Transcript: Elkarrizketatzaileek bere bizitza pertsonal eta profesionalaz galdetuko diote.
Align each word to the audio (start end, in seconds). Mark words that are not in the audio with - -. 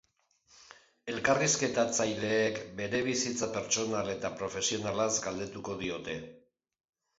Elkarrizketatzaileek 1.11 2.57
bere 2.81 3.03
bizitza 3.09 3.51
pertsonal 3.59 4.11
eta 4.17 4.33
profesionalaz 4.43 5.11
galdetuko 5.29 5.79
diote. 5.87 6.19